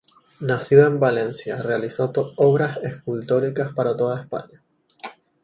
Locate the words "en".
0.87-0.99